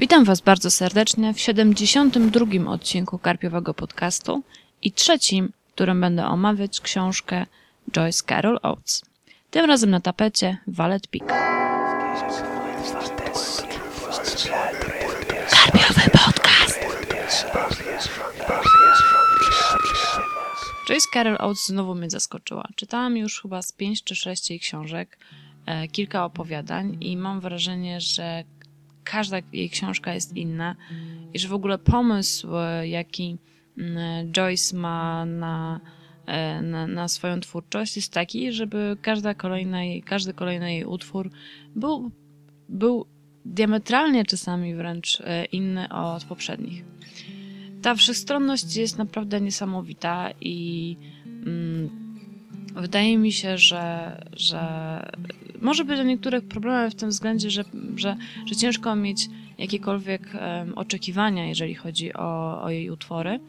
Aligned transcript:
Witam 0.00 0.24
Was 0.24 0.40
bardzo 0.40 0.70
serdecznie 0.70 1.34
w 1.34 1.40
72. 1.40 2.70
odcinku 2.70 3.18
Karpiowego 3.18 3.74
Podcastu 3.74 4.42
i 4.82 4.92
trzecim, 4.92 5.52
w 5.68 5.72
którym 5.72 6.00
będę 6.00 6.26
omawiać 6.26 6.80
książkę 6.80 7.46
Joyce 7.92 8.24
Carol 8.28 8.58
Oates. 8.62 9.02
Tym 9.50 9.66
razem 9.66 9.90
na 9.90 10.00
tapecie 10.00 10.58
Valet 10.66 11.06
Peak. 11.06 11.28
Karpiowy 15.50 16.10
Podcast! 16.10 16.80
Joyce 20.88 21.08
Carol 21.12 21.36
Oates 21.40 21.66
znowu 21.66 21.94
mnie 21.94 22.10
zaskoczyła. 22.10 22.68
Czytałam 22.76 23.16
już 23.16 23.42
chyba 23.42 23.62
z 23.62 23.72
5 23.72 24.04
czy 24.04 24.16
6 24.16 24.50
jej 24.50 24.60
książek, 24.60 25.18
e, 25.66 25.88
kilka 25.88 26.24
opowiadań 26.24 26.96
i 27.00 27.16
mam 27.16 27.40
wrażenie, 27.40 28.00
że 28.00 28.44
każda 29.04 29.38
jej 29.52 29.70
książka 29.70 30.14
jest 30.14 30.36
inna 30.36 30.76
i 31.34 31.38
że 31.38 31.48
w 31.48 31.52
ogóle 31.52 31.78
pomysł, 31.78 32.56
e, 32.56 32.88
jaki 32.88 33.38
mm, 33.78 34.32
Joyce 34.32 34.76
ma 34.76 35.24
na, 35.24 35.80
e, 36.26 36.62
na, 36.62 36.86
na 36.86 37.08
swoją 37.08 37.40
twórczość 37.40 37.96
jest 37.96 38.12
taki, 38.12 38.52
żeby 38.52 38.96
każda 39.02 39.34
kolejna 39.34 39.78
każdy 40.04 40.34
kolejny 40.34 40.74
jej 40.74 40.84
utwór 40.84 41.30
był, 41.76 42.10
był 42.68 43.06
diametralnie 43.44 44.24
czasami 44.24 44.74
wręcz 44.74 45.20
e, 45.20 45.44
inny 45.44 45.88
od 45.88 46.24
poprzednich. 46.24 46.84
Ta 47.82 47.94
wszechstronność 47.94 48.76
jest 48.76 48.98
naprawdę 48.98 49.40
niesamowita 49.40 50.30
i 50.40 50.96
mm, 51.26 51.90
wydaje 52.74 53.18
mi 53.18 53.32
się, 53.32 53.58
że, 53.58 54.16
że 54.32 54.60
może 55.60 55.84
być 55.84 56.00
o 56.00 56.02
niektórych 56.02 56.44
problemach 56.44 56.92
w 56.92 56.94
tym 56.94 57.08
względzie, 57.08 57.50
że, 57.50 57.64
że, 57.96 58.16
że 58.46 58.56
ciężko 58.56 58.96
mieć 58.96 59.28
jakiekolwiek 59.58 60.22
um, 60.34 60.78
oczekiwania, 60.78 61.46
jeżeli 61.46 61.74
chodzi 61.74 62.14
o, 62.14 62.62
o 62.62 62.70
jej 62.70 62.90
utwory. 62.90 63.40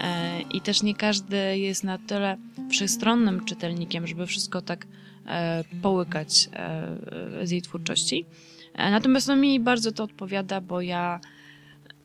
E, 0.00 0.40
I 0.40 0.60
też 0.60 0.82
nie 0.82 0.94
każdy 0.94 1.58
jest 1.58 1.84
na 1.84 1.98
tyle 1.98 2.36
wszechstronnym 2.70 3.44
czytelnikiem, 3.44 4.06
żeby 4.06 4.26
wszystko 4.26 4.62
tak 4.62 4.86
e, 5.26 5.64
połykać 5.82 6.48
e, 6.52 7.46
z 7.46 7.50
jej 7.50 7.62
twórczości. 7.62 8.24
E, 8.74 8.90
natomiast 8.90 9.28
no, 9.28 9.36
mi 9.36 9.60
bardzo 9.60 9.92
to 9.92 10.04
odpowiada, 10.04 10.60
bo 10.60 10.80
ja 10.80 11.20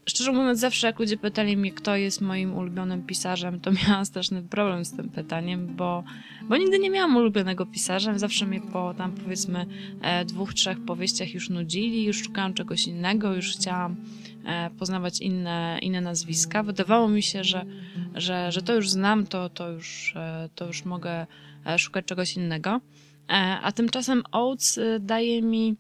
szczerze 0.06 0.32
mówiąc, 0.32 0.60
zawsze 0.60 0.88
jak 0.88 1.00
ludzie 1.00 1.18
pytali 1.18 1.58
mnie, 1.58 1.72
kto 1.72 1.96
jest 1.96 2.22
moim 2.22 2.58
ulubionym 2.58 3.04
pisarzem, 3.04 3.60
to 3.60 3.72
miałam 3.72 4.06
straszny 4.06 4.44
problem 4.44 4.86
z 4.86 4.92
tym 4.92 5.10
pytaniem, 5.10 5.76
bo, 5.76 6.04
bo 6.50 6.58
nigdy 6.58 6.80
nie 6.80 6.90
miałam 6.90 7.16
ulubionego 7.16 7.66
pisarza. 7.66 8.20
Zawsze 8.20 8.46
mnie 8.46 8.62
po 8.62 8.94
tam 8.94 9.12
powiedzmy 9.12 9.66
e, 10.02 10.26
dwóch, 10.26 10.54
trzech 10.54 10.86
powieściach 10.86 11.34
już 11.34 11.50
nudzili, 11.50 12.04
już 12.04 12.24
szukałam 12.24 12.54
czegoś 12.54 12.88
innego, 12.88 13.36
już 13.36 13.52
chciałam 13.52 13.96
e, 14.46 14.70
poznawać 14.70 15.22
inne, 15.22 15.80
inne 15.82 16.02
nazwiska. 16.02 16.64
Wydawało 16.64 17.10
mi 17.10 17.24
się, 17.24 17.44
że, 17.44 17.66
że, 18.16 18.52
że 18.52 18.62
to 18.62 18.76
już 18.76 18.90
znam, 18.90 19.28
to, 19.28 19.50
to, 19.50 19.70
już, 19.70 20.14
e, 20.16 20.50
to 20.56 20.68
już 20.68 20.86
mogę 20.86 21.28
szukać 21.78 22.06
czegoś 22.06 22.36
innego. 22.38 22.82
A 23.62 23.72
tymczasem 23.72 24.24
Oates 24.32 24.80
daje 25.00 25.42
mi 25.42 25.76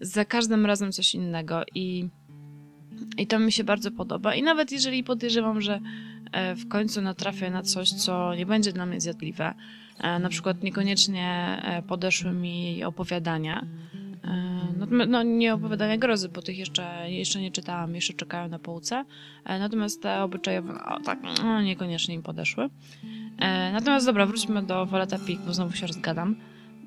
za 0.00 0.24
każdym 0.24 0.66
razem 0.66 0.92
coś 0.92 1.14
innego 1.14 1.62
i 1.74 2.08
i 3.18 3.26
to 3.26 3.38
mi 3.38 3.52
się 3.52 3.64
bardzo 3.64 3.90
podoba. 3.90 4.34
I 4.34 4.42
nawet 4.42 4.72
jeżeli 4.72 5.04
podejrzewam, 5.04 5.60
że 5.60 5.80
e, 6.32 6.54
w 6.54 6.68
końcu 6.68 7.02
natrafię 7.02 7.50
na 7.50 7.62
coś, 7.62 7.90
co 7.90 8.34
nie 8.34 8.46
będzie 8.46 8.72
dla 8.72 8.86
mnie 8.86 9.00
zjadliwe, 9.00 9.54
e, 9.98 10.18
na 10.18 10.28
przykład 10.28 10.62
niekoniecznie 10.62 11.58
e, 11.62 11.82
podeszły 11.82 12.32
mi 12.32 12.84
opowiadania, 12.84 13.66
no, 14.78 15.06
no, 15.06 15.22
nie 15.22 15.54
opowiadania 15.54 15.98
grozy, 15.98 16.28
bo 16.28 16.42
tych 16.42 16.58
jeszcze, 16.58 17.10
jeszcze 17.10 17.40
nie 17.40 17.50
czytałam, 17.50 17.94
jeszcze 17.94 18.12
czekają 18.12 18.48
na 18.48 18.58
półce. 18.58 19.04
Natomiast 19.44 20.02
te 20.02 20.22
obyczajowe, 20.22 20.72
no, 20.72 21.00
tak, 21.04 21.18
no, 21.42 21.62
niekoniecznie 21.62 22.14
im 22.14 22.22
podeszły. 22.22 22.68
Natomiast 23.72 24.06
dobra, 24.06 24.26
wróćmy 24.26 24.62
do 24.62 24.86
Valeta 24.86 25.18
Peak, 25.18 25.38
bo 25.46 25.54
znowu 25.54 25.72
się 25.76 25.86
rozgadam. 25.86 26.36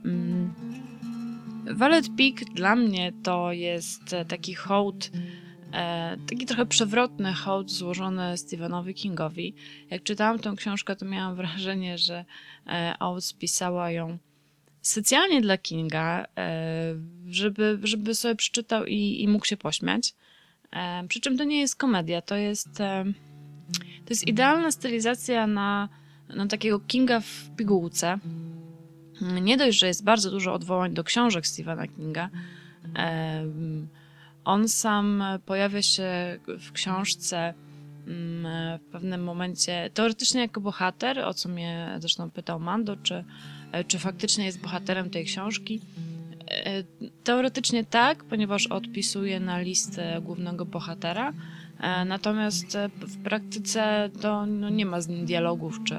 Mm. 0.06 0.54
Valet 1.72 2.10
Peak 2.18 2.54
dla 2.54 2.76
mnie 2.76 3.14
to 3.24 3.52
jest 3.52 4.16
taki 4.28 4.54
hołd 4.54 5.12
taki 6.28 6.46
trochę 6.46 6.66
przewrotny 6.66 7.34
hołd 7.34 7.72
złożony 7.72 8.38
Stephenowi 8.38 8.94
Kingowi. 8.94 9.56
Jak 9.90 10.04
czytałam 10.04 10.40
tę 10.40 10.54
książkę, 10.58 10.96
to 10.96 11.06
miałam 11.06 11.36
wrażenie, 11.46 11.98
że 11.98 12.26
e, 12.68 12.96
Oates 13.00 13.34
pisała 13.34 13.92
ją 13.92 14.18
specjalnie 14.82 15.42
dla 15.42 15.58
Kinga, 15.58 16.26
e, 16.38 16.96
żeby, 17.28 17.80
żeby 17.84 18.16
sobie 18.16 18.36
przeczytał 18.36 18.86
i, 18.86 19.24
i 19.24 19.28
mógł 19.28 19.46
się 19.46 19.58
pośmiać. 19.58 20.14
Przy 21.08 21.20
czym 21.20 21.38
to 21.38 21.44
nie 21.44 21.60
jest 21.60 21.76
komedia, 21.76 22.22
to 22.22 22.36
jest, 22.36 22.78
to 24.06 24.10
jest 24.10 24.28
idealna 24.28 24.72
stylizacja 24.72 25.48
na, 25.48 25.90
na 26.30 26.48
takiego 26.48 26.80
Kinga 26.80 27.20
w 27.20 27.56
pigułce. 27.58 28.20
Nie 29.42 29.58
dość, 29.58 29.80
że 29.80 29.88
jest 29.88 30.04
bardzo 30.04 30.32
dużo 30.32 30.54
odwołań 30.54 30.94
do 30.94 31.04
książek 31.04 31.48
Stephena 31.48 31.88
Kinga, 31.88 32.30
on 34.46 34.70
sam 34.70 35.24
pojawia 35.46 35.82
się 35.82 36.40
w 36.60 36.72
książce 36.72 37.54
mm, 38.08 38.80
w 38.80 38.92
pewnym 38.92 39.24
momencie, 39.24 39.90
teoretycznie 39.94 40.42
jako 40.42 40.62
bohater, 40.62 41.20
o 41.20 41.34
co 41.34 41.50
mnie 41.50 41.96
zresztą 42.00 42.32
pytał 42.32 42.60
Mando, 42.60 42.96
czy, 42.96 43.24
czy 43.88 44.00
faktycznie 44.00 44.46
jest 44.46 44.62
bohaterem 44.62 45.10
tej 45.10 45.26
książki. 45.26 45.82
E, 46.52 46.84
teoretycznie 47.24 47.84
tak, 47.84 48.24
ponieważ 48.24 48.68
odpisuje 48.68 49.40
na 49.40 49.60
listę 49.60 50.22
głównego 50.22 50.66
bohatera, 50.66 51.34
e, 51.80 52.06
natomiast 52.06 52.78
w 52.98 53.24
praktyce 53.24 54.10
to 54.22 54.46
no, 54.46 54.70
nie 54.70 54.86
ma 54.86 55.02
z 55.02 55.08
nim 55.08 55.26
dialogów 55.26 55.80
czy, 55.84 55.96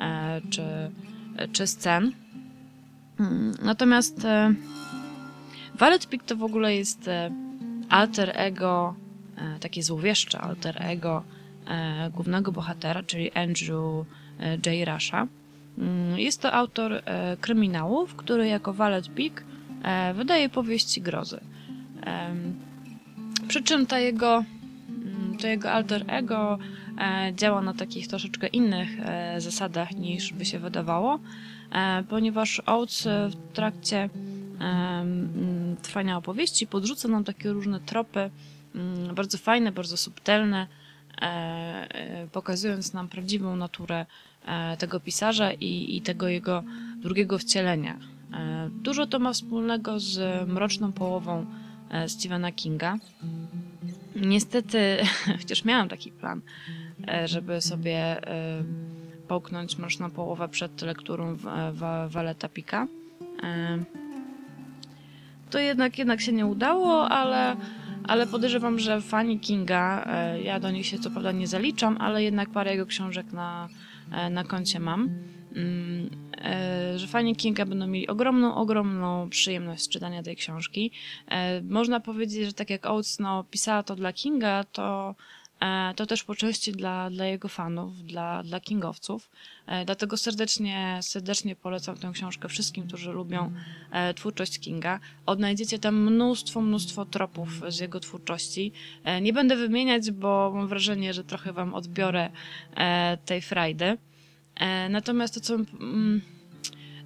e, 0.00 0.40
czy, 0.50 0.62
czy 1.52 1.66
scen. 1.66 2.12
Mm, 3.20 3.54
natomiast 3.62 4.26
Valet 5.74 6.06
Pik 6.08 6.24
to 6.24 6.36
w 6.36 6.42
ogóle 6.42 6.74
jest 6.74 7.10
alter 7.88 8.32
ego, 8.34 8.94
e, 9.36 9.58
takie 9.58 9.82
złowieszcze 9.82 10.40
alter 10.40 10.82
ego 10.82 11.22
e, 11.66 12.10
głównego 12.10 12.52
bohatera, 12.52 13.02
czyli 13.02 13.32
Andrew 13.32 14.06
e, 14.40 14.56
J. 14.66 14.88
Rusha. 14.94 15.26
Mm, 15.78 16.18
jest 16.18 16.42
to 16.42 16.52
autor 16.52 17.02
kryminałów, 17.40 18.14
który 18.14 18.48
jako 18.48 18.72
Valet 18.72 19.08
Peak 19.08 19.44
wydaje 20.14 20.48
powieści 20.48 21.02
grozy. 21.02 21.40
Przy 23.48 23.62
czym 23.62 23.86
ta 23.86 23.98
jego, 23.98 24.44
mm, 24.88 25.36
to 25.40 25.46
jego 25.46 25.70
alter 25.72 26.04
ego 26.06 26.58
działa 27.34 27.62
na 27.62 27.74
takich 27.74 28.08
troszeczkę 28.08 28.46
innych 28.46 28.88
zasadach 29.38 29.90
niż 29.92 30.32
by 30.32 30.44
się 30.44 30.58
wydawało, 30.58 31.18
ponieważ 32.08 32.62
Oates 32.66 33.08
w 33.30 33.52
trakcie 33.52 34.08
trwania 35.82 36.16
opowieści 36.16 36.66
podrzuca 36.66 37.08
nam 37.08 37.24
takie 37.24 37.52
różne 37.52 37.80
tropy, 37.80 38.30
mm, 38.74 39.14
bardzo 39.14 39.38
fajne, 39.38 39.72
bardzo 39.72 39.96
subtelne, 39.96 40.66
e, 41.22 41.24
e, 41.24 42.26
pokazując 42.32 42.92
nam 42.92 43.08
prawdziwą 43.08 43.56
naturę 43.56 44.06
e, 44.46 44.76
tego 44.76 45.00
pisarza 45.00 45.52
i, 45.52 45.96
i 45.96 46.02
tego 46.02 46.28
jego 46.28 46.62
drugiego 46.96 47.38
wcielenia. 47.38 47.98
Dużo 48.70 49.06
to 49.06 49.18
ma 49.18 49.32
wspólnego 49.32 50.00
z 50.00 50.48
mroczną 50.48 50.92
połową 50.92 51.46
Stephena 52.06 52.52
Kinga. 52.52 52.98
Niestety, 54.16 54.96
chociaż 55.40 55.64
miałam 55.64 55.88
taki 55.88 56.12
plan, 56.12 56.40
żeby 57.24 57.60
sobie 57.60 58.20
połknąć 59.28 59.78
mroczną 59.78 60.10
połowę 60.10 60.48
przed 60.48 60.82
lekturą 60.82 61.36
Waleta 62.08 62.48
Pika 62.48 62.86
to 65.50 65.58
jednak, 65.58 65.98
jednak 65.98 66.20
się 66.20 66.32
nie 66.32 66.46
udało, 66.46 67.08
ale, 67.08 67.56
ale 68.04 68.26
podejrzewam, 68.26 68.78
że 68.78 69.00
fani 69.00 69.40
Kinga, 69.40 70.04
e, 70.06 70.42
ja 70.42 70.60
do 70.60 70.70
nich 70.70 70.86
się 70.86 70.98
co 70.98 71.10
prawda 71.10 71.32
nie 71.32 71.46
zaliczam, 71.46 71.96
ale 72.00 72.22
jednak 72.22 72.50
parę 72.50 72.70
jego 72.70 72.86
książek 72.86 73.32
na, 73.32 73.68
e, 74.12 74.30
na 74.30 74.44
koncie 74.44 74.80
mam. 74.80 75.10
Mm, 75.56 76.10
e, 76.44 76.98
że 76.98 77.06
fani 77.06 77.36
Kinga 77.36 77.66
będą 77.66 77.86
mieli 77.86 78.08
ogromną, 78.08 78.54
ogromną 78.54 79.30
przyjemność 79.30 79.82
z 79.82 79.88
czytania 79.88 80.22
tej 80.22 80.36
książki. 80.36 80.90
Można 81.62 82.00
powiedzieć, 82.00 82.46
że 82.46 82.52
tak 82.52 82.70
jak 82.70 82.86
Oates 82.86 83.18
no, 83.18 83.44
pisała 83.44 83.82
to 83.82 83.96
dla 83.96 84.12
Kinga, 84.12 84.64
to 84.64 85.14
to 85.96 86.06
też 86.06 86.24
po 86.24 86.34
części 86.34 86.72
dla, 86.72 87.10
dla 87.10 87.26
jego 87.26 87.48
fanów, 87.48 88.02
dla, 88.02 88.42
dla 88.42 88.60
kingowców. 88.60 89.30
E, 89.66 89.84
dlatego 89.84 90.16
serdecznie, 90.16 90.98
serdecznie 91.02 91.56
polecam 91.56 91.96
tę 91.96 92.10
książkę 92.14 92.48
wszystkim, 92.48 92.86
którzy 92.88 93.12
lubią 93.12 93.52
e, 93.92 94.14
twórczość 94.14 94.58
Kinga. 94.58 95.00
Odnajdziecie 95.26 95.78
tam 95.78 96.02
mnóstwo, 96.12 96.60
mnóstwo 96.60 97.04
tropów 97.04 97.48
z 97.68 97.78
jego 97.78 98.00
twórczości. 98.00 98.72
Nie 99.22 99.32
będę 99.32 99.56
wymieniać, 99.56 100.10
bo 100.10 100.52
mam 100.54 100.68
wrażenie, 100.68 101.14
że 101.14 101.24
trochę 101.24 101.52
wam 101.52 101.74
odbiorę 101.74 102.30
tej 103.24 103.42
frajdy. 103.42 103.98
Natomiast 104.90 105.34
to, 105.34 105.40
co 105.40 105.54
mm, 105.54 106.20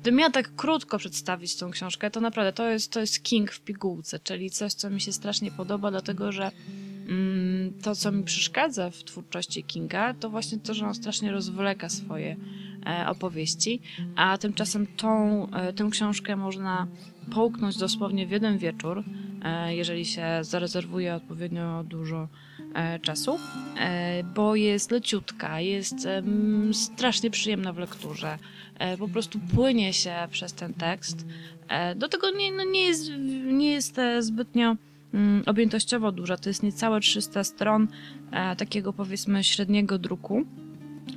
gdybym 0.00 0.18
miała 0.18 0.30
tak 0.30 0.56
krótko 0.56 0.98
przedstawić 0.98 1.56
tą 1.56 1.70
książkę, 1.70 2.10
to 2.10 2.20
naprawdę 2.20 2.52
to 2.52 2.68
jest, 2.68 2.92
to 2.92 3.00
jest 3.00 3.22
King 3.22 3.52
w 3.52 3.60
pigułce, 3.60 4.18
czyli 4.18 4.50
coś, 4.50 4.72
co 4.72 4.90
mi 4.90 5.00
się 5.00 5.12
strasznie 5.12 5.50
podoba, 5.50 5.90
dlatego 5.90 6.32
że 6.32 6.50
to, 7.82 7.94
co 7.94 8.12
mi 8.12 8.24
przeszkadza 8.24 8.90
w 8.90 9.04
twórczości 9.04 9.64
Kinga, 9.64 10.14
to 10.14 10.30
właśnie 10.30 10.58
to, 10.58 10.74
że 10.74 10.86
on 10.86 10.94
strasznie 10.94 11.32
rozwleka 11.32 11.88
swoje 11.88 12.36
e, 12.86 13.08
opowieści, 13.08 13.80
a 14.16 14.38
tymczasem 14.38 14.86
tą, 14.86 15.46
e, 15.50 15.72
tę 15.72 15.88
książkę 15.90 16.36
można 16.36 16.86
połknąć 17.34 17.78
dosłownie 17.78 18.26
w 18.26 18.30
jeden 18.30 18.58
wieczór, 18.58 19.04
e, 19.44 19.76
jeżeli 19.76 20.04
się 20.04 20.24
zarezerwuje 20.40 21.14
odpowiednio 21.14 21.84
dużo 21.84 22.28
czasu, 23.02 23.38
bo 24.34 24.56
jest 24.56 24.90
leciutka, 24.90 25.60
jest 25.60 26.08
strasznie 26.72 27.30
przyjemna 27.30 27.72
w 27.72 27.78
lekturze, 27.78 28.38
po 28.98 29.08
prostu 29.08 29.38
płynie 29.54 29.92
się 29.92 30.14
przez 30.30 30.52
ten 30.52 30.74
tekst. 30.74 31.26
Do 31.96 32.08
tego 32.08 32.30
nie, 32.30 32.52
no 32.52 32.64
nie, 32.64 32.84
jest, 32.84 33.10
nie 33.44 33.72
jest 33.72 34.00
zbytnio 34.20 34.64
Mm, 34.66 34.91
objętościowo 35.46 36.12
duża. 36.12 36.36
To 36.36 36.50
jest 36.50 36.62
niecałe 36.62 37.00
300 37.00 37.44
stron 37.44 37.88
e, 38.30 38.56
takiego 38.56 38.92
powiedzmy 38.92 39.44
średniego 39.44 39.98
druku. 39.98 40.44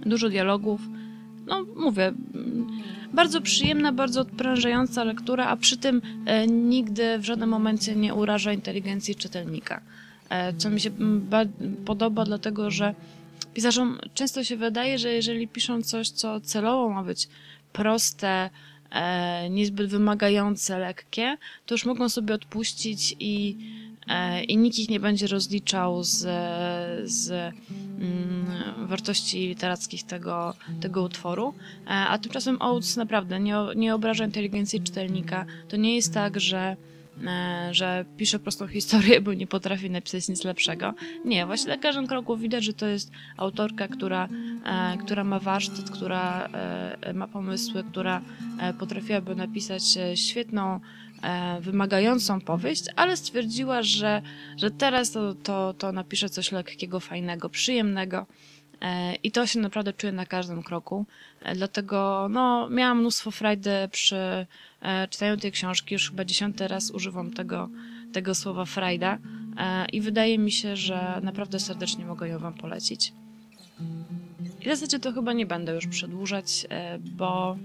Dużo 0.06 0.30
dialogów. 0.30 0.82
No, 1.48 1.66
mówię, 1.76 2.06
mm, 2.06 2.68
bardzo 3.14 3.42
przyjemna, 3.42 3.92
bardzo 3.92 4.22
odprężająca 4.22 5.04
lektura, 5.04 5.48
a 5.48 5.58
przy 5.58 5.78
tym 5.78 6.02
e, 6.26 6.48
nigdy 6.48 7.20
w 7.20 7.26
żadnym 7.26 7.50
momencie 7.50 7.96
nie 7.96 8.14
uraża 8.14 8.54
inteligencji 8.54 9.16
czytelnika. 9.16 9.82
E, 10.30 10.54
co 10.54 10.70
mi 10.70 10.82
się 10.82 10.90
mm, 10.90 11.30
podoba, 11.86 12.26
dlatego 12.26 12.72
że 12.72 12.96
pisarzom 13.54 14.00
często 14.14 14.44
się 14.44 14.58
wydaje, 14.58 15.00
że 15.00 15.14
jeżeli 15.14 15.48
piszą 15.48 15.82
coś, 15.82 16.10
co 16.10 16.42
celowo 16.42 16.90
ma 16.90 17.04
być 17.04 17.28
proste, 17.74 18.50
niezbyt 19.50 19.90
wymagające, 19.90 20.80
lekkie, 20.80 21.38
to 21.66 21.74
już 21.74 21.86
mogą 21.86 22.10
sobie 22.10 22.34
odpuścić 22.34 23.16
i 23.20 23.58
i 24.48 24.58
nikt 24.58 24.80
ich 24.80 24.90
nie 24.90 25.00
będzie 25.00 25.28
rozliczał 25.28 26.04
z, 26.04 26.18
z 27.12 27.54
mm, 28.00 28.88
wartości 28.88 29.48
literackich 29.48 30.04
tego, 30.04 30.54
tego 30.82 31.04
utworu. 31.04 31.54
E, 31.86 31.90
a 31.90 32.18
tymczasem 32.18 32.58
Oates 32.62 32.98
naprawdę 32.98 33.40
nie, 33.40 33.56
nie 33.76 33.96
obraża 33.96 34.26
inteligencji 34.26 34.82
czytelnika. 34.82 35.46
To 35.70 35.78
nie 35.78 35.96
jest 35.96 36.14
tak, 36.14 36.40
że 36.40 36.76
e, 37.28 37.70
że 37.72 38.06
pisze 38.18 38.40
prostą 38.40 38.68
historię, 38.78 39.22
bo 39.22 39.34
nie 39.34 39.48
potrafi 39.48 39.90
napisać 39.90 40.28
nic 40.28 40.44
lepszego. 40.44 40.94
Nie, 41.26 41.46
właśnie 41.46 41.70
na 41.70 41.78
każdym 41.78 42.08
kroku 42.08 42.38
widać, 42.38 42.64
że 42.64 42.74
to 42.74 42.86
jest 42.86 43.12
autorka, 43.38 43.88
która, 43.88 44.30
która 45.06 45.24
ma 45.24 45.40
warsztat, 45.40 45.90
która 45.90 46.50
ma 47.14 47.28
pomysły, 47.28 47.84
która 47.84 48.22
potrafiłaby 48.80 49.36
napisać 49.36 49.84
świetną 50.16 50.80
E, 50.80 51.05
wymagającą 51.62 52.42
powieść, 52.42 52.86
ale 52.96 53.18
stwierdziła, 53.18 53.84
że, 53.84 54.22
że 54.58 54.72
teraz 54.72 55.12
to, 55.12 55.36
to, 55.36 55.74
to 55.74 55.92
napisze 55.92 56.30
coś 56.30 56.52
lekkiego, 56.52 57.00
fajnego, 57.00 57.50
przyjemnego. 57.50 58.26
E, 58.82 59.16
I 59.16 59.32
to 59.32 59.48
się 59.48 59.60
naprawdę 59.60 59.94
czuję 59.94 60.14
na 60.14 60.26
każdym 60.26 60.64
kroku. 60.64 61.06
E, 61.42 61.56
dlatego 61.56 62.28
no, 62.32 62.70
miałam 62.70 63.00
mnóstwo 63.00 63.32
frajdy 63.32 63.72
przy 63.92 64.46
czytaniu 65.10 65.38
tej 65.38 65.52
książki. 65.52 65.94
Już 65.94 66.10
chyba 66.10 66.26
dziesiąty 66.26 66.68
raz 66.68 66.92
używam 66.92 67.34
tego, 67.34 67.70
tego 68.14 68.36
słowa 68.36 68.66
frajda. 68.66 69.18
I 69.94 70.02
wydaje 70.02 70.38
mi 70.38 70.52
się, 70.52 70.76
że 70.76 71.20
naprawdę 71.24 71.60
serdecznie 71.60 72.06
mogę 72.06 72.30
ją 72.30 72.40
Wam 72.40 72.54
polecić. 72.54 73.14
I 74.62 74.64
w 74.64 74.68
zasadzie 74.68 75.00
to 75.00 75.14
chyba 75.14 75.34
nie 75.34 75.46
będę 75.46 75.76
już 75.76 75.88
przedłużać, 75.88 76.68
bo 77.00 77.58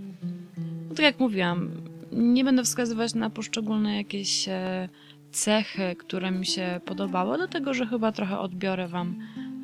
no, 0.89 0.95
tak 0.95 1.05
jak 1.05 1.21
mówiłam, 1.21 1.71
nie 2.13 2.45
będę 2.45 2.65
wskazywać 2.65 3.15
na 3.15 3.31
poszczególne 3.31 3.97
jakieś 3.97 4.49
e, 4.49 4.89
cechy, 5.33 5.97
które 5.99 6.31
mi 6.31 6.47
się 6.47 6.81
podobały, 6.85 7.37
dlatego 7.37 7.75
że 7.75 7.87
chyba 7.87 8.13
trochę 8.13 8.39
odbiorę 8.39 8.89
wam, 8.89 9.17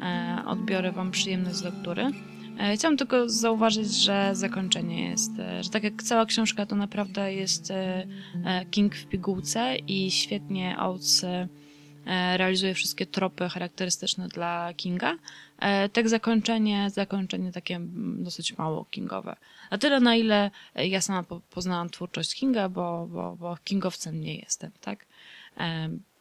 e, 0.02 0.43
odbiorę 0.46 0.93
wam 0.93 1.10
przyjemność 1.10 1.56
z 1.56 1.62
lektury. 1.62 2.10
E, 2.58 2.75
chciałam 2.75 2.96
tylko 2.96 3.28
zauważyć, 3.28 3.94
że 3.94 4.31
zakończenie 4.32 5.10
jest, 5.10 5.32
że 5.60 5.70
tak 5.70 5.84
jak 5.84 6.02
cała 6.02 6.26
książka, 6.26 6.66
to 6.66 6.76
naprawdę 6.76 7.34
jest 7.34 7.72
King 8.70 8.94
w 8.94 9.06
pigułce 9.06 9.76
i 9.76 10.10
świetnie 10.10 10.76
Oates 10.78 11.26
realizuje 12.37 12.75
wszystkie 12.75 13.06
tropy 13.06 13.49
charakterystyczne 13.49 14.29
dla 14.29 14.75
Kinga. 14.76 15.19
Tak 15.93 16.08
zakończenie, 16.08 16.91
zakończenie 16.91 17.53
takie 17.53 17.81
dosyć 18.19 18.58
mało 18.58 18.85
kingowe. 18.85 19.37
Na 19.70 19.79
tyle, 19.79 20.00
na 20.00 20.17
ile 20.17 20.50
ja 20.75 21.00
sama 21.00 21.25
poznałam 21.50 21.91
twórczość 21.91 22.35
Kinga, 22.35 22.69
bo, 22.69 23.06
bo, 23.06 23.37
bo 23.37 23.56
kingowcem 23.64 24.20
nie 24.20 24.37
jestem, 24.37 24.70
tak? 24.81 25.06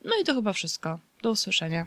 No 0.05 0.11
i 0.21 0.23
to 0.23 0.33
chyba 0.33 0.53
wszystko. 0.53 0.99
Do 1.21 1.31
usłyszenia. 1.31 1.85